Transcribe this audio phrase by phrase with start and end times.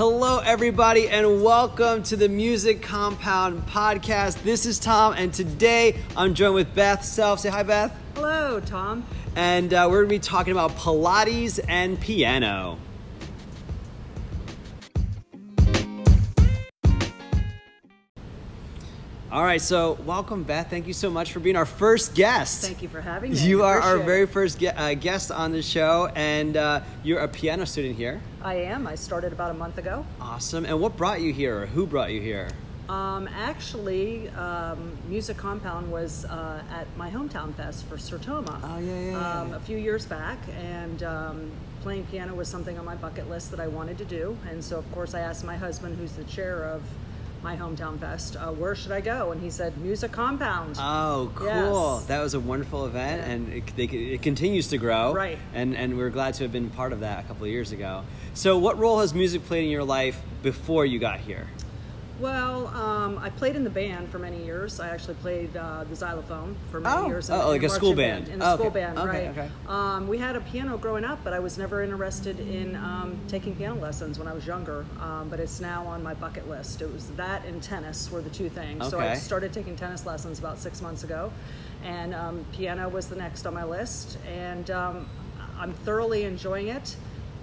[0.00, 4.42] Hello, everybody, and welcome to the Music Compound podcast.
[4.42, 7.40] This is Tom, and today I'm joined with Beth Self.
[7.40, 7.94] Say hi, Beth.
[8.14, 9.04] Hello, Tom.
[9.36, 12.78] And uh, we're going to be talking about Pilates and piano.
[19.32, 20.68] All right, so welcome, Beth.
[20.70, 22.62] Thank you so much for being our first guest.
[22.64, 23.38] Thank you for having me.
[23.38, 27.28] You are our very first ge- uh, guest on the show, and uh, you're a
[27.28, 28.20] piano student here.
[28.42, 28.88] I am.
[28.88, 30.04] I started about a month ago.
[30.20, 30.64] Awesome.
[30.64, 32.48] And what brought you here, or who brought you here?
[32.88, 39.00] Um, actually, um, Music Compound was uh, at my hometown fest for Sertoma Oh, yeah,
[39.00, 41.52] yeah, yeah, um, a few years back, and um,
[41.82, 44.36] playing piano was something on my bucket list that I wanted to do.
[44.48, 46.82] And so, of course, I asked my husband, who's the chair of
[47.42, 49.32] my hometown fest, uh, where should I go?
[49.32, 50.76] And he said, Music Compound.
[50.78, 51.46] Oh, cool!
[51.98, 52.04] Yes.
[52.06, 53.30] That was a wonderful event, Yeah.
[53.32, 55.14] and it, they, it continues to grow.
[55.14, 55.38] Right.
[55.54, 58.04] And and we're glad to have been part of that a couple of years ago.
[58.34, 61.46] So, what role has music played in your life before you got here?
[62.24, 64.78] Well, um, I played in the band for many years.
[64.78, 67.06] I actually played uh, the xylophone for many Oh.
[67.06, 67.30] years.
[67.30, 68.28] Oh, like a school marching band.
[68.28, 68.80] In the Oh, school okay.
[68.80, 69.38] band, Okay, right?
[69.38, 69.48] okay.
[69.66, 73.56] Um, we had a piano growing up, but I was never interested in um, taking
[73.56, 74.84] piano lessons when I was younger.
[75.00, 76.82] Um, but it's now on my bucket list.
[76.82, 78.86] It was that and tennis were the two things.
[78.90, 81.32] So I started taking tennis lessons about six months ago,
[81.82, 84.18] and um, piano was the next on my list.
[84.28, 85.08] And um,
[85.58, 86.96] I'm thoroughly enjoying it.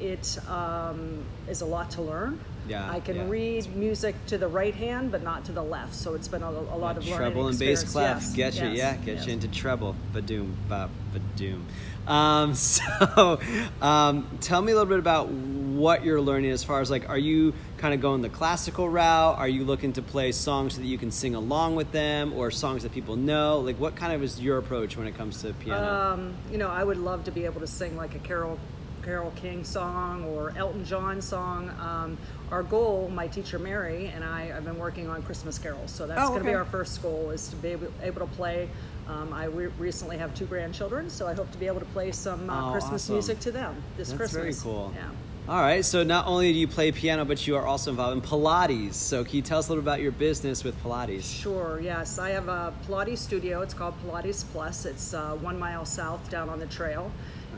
[0.00, 2.40] It um, is a lot to learn.
[2.68, 3.28] Yeah, I can yeah.
[3.28, 5.94] read music to the right hand, but not to the left.
[5.94, 8.22] So it's been a, a lot of learning treble and bass clef.
[8.22, 9.26] Yes, Get you, yeah, get yes.
[9.26, 9.96] you into treble.
[10.12, 11.62] Badoom, bop, badoom.
[12.06, 13.40] Um, so,
[13.80, 17.18] um, tell me a little bit about what you're learning as far as like, are
[17.18, 19.38] you kind of going the classical route?
[19.38, 22.50] Are you looking to play songs so that you can sing along with them, or
[22.52, 23.58] songs that people know?
[23.58, 25.86] Like, what kind of is your approach when it comes to piano?
[25.86, 28.58] Um, you know, I would love to be able to sing like a Carole
[29.04, 31.70] Carole King song or Elton John song.
[31.80, 32.18] Um,
[32.50, 36.20] our goal, my teacher Mary and I, have been working on Christmas carols, so that's
[36.22, 38.68] Oh, going to be our first goal is to be able, able to play.
[39.08, 42.12] Um, I re- recently have two grandchildren, so I hope to be able to play
[42.12, 43.14] some uh, Oh, Christmas awesome.
[43.16, 44.62] music to them this That's Christmas.
[44.62, 44.92] very cool.
[44.94, 45.08] Yeah.
[45.48, 48.20] All right, so not only do you play piano, but you are also involved in
[48.22, 48.94] Pilates.
[48.94, 51.24] So, can you tell us a little about your business with Pilates?
[51.24, 52.20] Sure, yes.
[52.20, 53.60] I have a Pilates studio.
[53.62, 54.84] It's called Pilates Plus.
[54.86, 57.10] It's uh, one mile south down on the trail.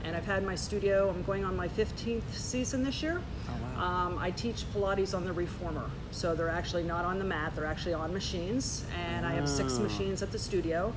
[0.04, 3.22] And I've had my studio, I'm going on my 15th season this year.
[3.48, 5.90] Oh, um, I teach Pilates on the reformer.
[6.10, 8.84] So they're actually not on the mat, they're actually on machines.
[8.94, 10.92] And I have six machines at the studio.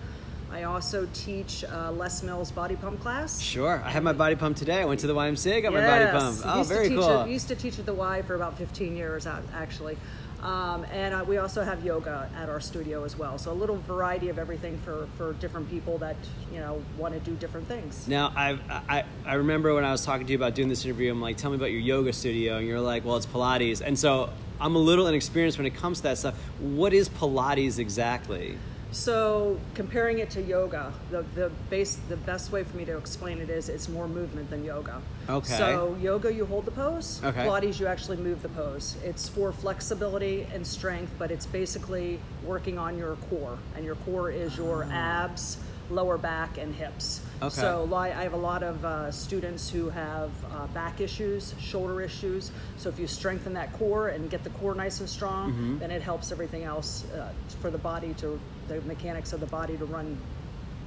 [0.51, 3.41] I also teach uh, Les Mills body pump class.
[3.41, 4.81] Sure, I had my body pump today.
[4.81, 6.41] I went to the YMCA, got my body Yes.
[6.41, 6.57] pump.
[6.57, 7.22] Oh, very cool.
[7.24, 9.97] It, used to teach at the Y for about 15 years, actually.
[10.44, 13.38] Um, and uh, we also have yoga at our studio as well.
[13.40, 16.16] So a little variety of everything for, for different people that,
[16.53, 18.08] you know, want to do different things.
[18.08, 21.12] Now, I, I I remember when I was talking to you about doing this interview,
[21.12, 23.98] I'm like, tell me about your yoga studio, and you're like, well, it's Pilates, and
[23.98, 24.30] so
[24.62, 26.36] I'm a little inexperienced when it comes to that stuff.
[26.59, 28.58] What is Pilates exactly?
[28.97, 33.38] So comparing it to yoga, the, the base the best way for me to explain
[33.38, 35.03] it is it's more movement than yoga.
[35.30, 35.56] Okay.
[35.56, 37.22] So yoga you hold the pose.
[37.24, 37.46] Okay.
[37.46, 38.97] Pilates you actually move the pose.
[39.03, 44.31] It's for flexibility and strength, but it's basically working on your core, and your core
[44.31, 45.57] is your abs,
[45.90, 47.22] lower back, and hips.
[47.42, 47.50] Okay.
[47.62, 52.02] So li- I have a lot of uh, students who have uh, back issues, shoulder
[52.02, 52.52] issues.
[52.78, 55.78] So if you strengthen that core and get the core nice and strong, Mm-hmm.
[55.80, 57.31] then it helps everything else uh,
[57.62, 60.18] for the body to, the mechanics of the body to run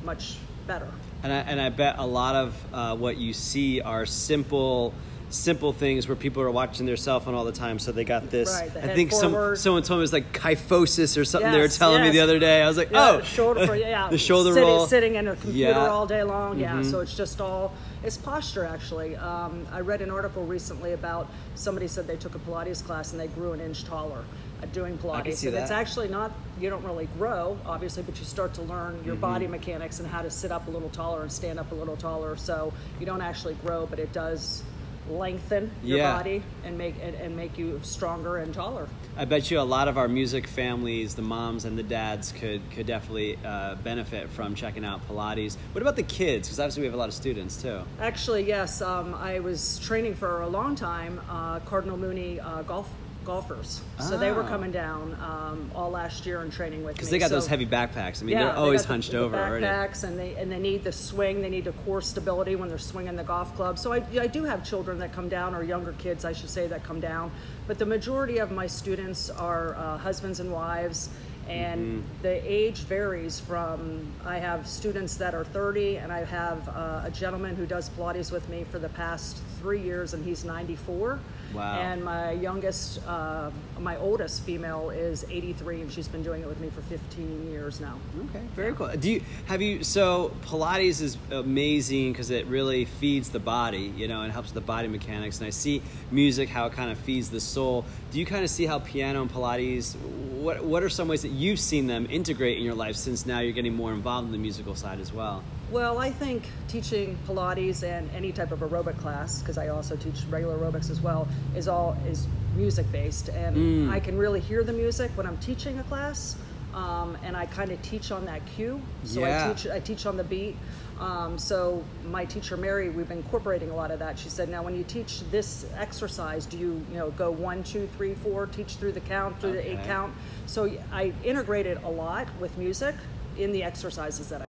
[0.05, 0.89] much better.
[1.23, 4.93] And I, and I bet a lot of uh, what you see are simple
[5.31, 8.31] simple things where people are watching their cell phone all the time so they got
[8.31, 11.51] this Right, the i think some, someone told me it was like kyphosis or something
[11.53, 13.67] they were Yes, telling me the other day i was like Yeah, oh the shoulder,
[13.67, 15.87] for, yeah, the shoulder sitting, roll sitting in a computer Yeah.
[15.89, 16.59] all day long.
[16.59, 16.91] Yeah, Mhm.
[16.91, 18.65] so it's just all it's posture.
[18.65, 23.13] Actually, um, I read an article recently about somebody said they took a Pilates class
[23.13, 24.25] and they grew an inch taller
[24.73, 25.47] doing Pilates.
[25.47, 29.15] and it's actually not you don't really grow, obviously, but you start to learn your
[29.15, 29.21] Mm-hmm.
[29.21, 31.97] body mechanics and how to sit up a little taller and stand up a little
[31.97, 32.37] taller.
[32.37, 34.63] So you don't actually grow, but it does
[35.09, 36.17] lengthen your Yeah.
[36.17, 38.89] body and make and, and make you stronger and taller.
[39.17, 42.61] I bet you a lot of our music families, the moms and the dads, could
[42.71, 45.57] could definitely uh, benefit from checking out Pilates.
[45.73, 46.49] What about the kids?
[46.49, 47.81] Because obviously we have a lot of students too.
[48.01, 48.83] Actually, yes.
[48.83, 52.89] Um, I was training for a long time uh, Cardinal Mooney uh, golf
[53.25, 54.47] golfers, so they were Oh.
[54.49, 56.95] coming down um, all last year and training with me.
[56.95, 58.23] Because they got So- those heavy backpacks.
[58.23, 59.65] I mean, they're they always got the- hunched the over already.
[59.65, 61.43] backpacks, and they and they need the swing.
[61.43, 63.79] They need the core stability when they're swinging the golf club.
[63.79, 66.67] So I, I do have children that come down, or younger kids, I should say,
[66.69, 67.31] that come down.
[67.67, 71.09] But the majority of my students are uh, husbands and wives,
[71.49, 77.01] And the age varies from, I have students that are 30, and I have uh,
[77.07, 81.19] a gentleman who does Pilates with me for the past three years, and he's 94.
[81.55, 81.81] Wow.
[81.81, 86.61] And my youngest, uh, my oldest female is 83, and she's been doing it with
[86.61, 87.99] me for 15 years now.
[88.29, 88.89] Okay, very cool.
[88.89, 94.07] Do you have you so Pilates is amazing because it really feeds the body, you
[94.07, 95.39] know, and helps with the body mechanics.
[95.39, 97.85] And I see music how it kind of feeds the soul.
[98.13, 99.97] Do you kind of see how piano and Pilates?
[99.97, 103.41] What what are some ways that you've seen them integrate in your life since now
[103.41, 105.43] you're getting more involved in the musical side as well?
[105.71, 110.25] Well, I think teaching Pilates and any type of aerobic class, because I also teach
[110.29, 112.27] regular aerobics as well, is all is
[112.57, 113.91] music based, and Mm.
[113.91, 116.35] I can really hear the music when I'm teaching a class,
[116.75, 118.81] um, and I kind of teach on that cue.
[119.05, 119.49] So Yeah.
[119.49, 120.57] I teach I teach on the beat.
[120.99, 124.19] Um, so my teacher Mary, we've been incorporating a lot of that.
[124.19, 127.89] She said, now when you teach this exercise, do you you know go one, two,
[127.97, 130.13] three, four, teach through the count, through the eight count?
[130.47, 132.97] So I integrated a lot with music
[133.39, 134.50] in the exercises that I.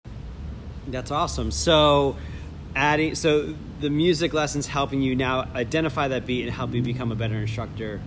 [0.92, 1.52] That's awesome.
[1.52, 2.18] So,
[2.76, 7.12] adding so the music lessons helping you now identify that beat and help you become
[7.12, 8.00] a better instructor.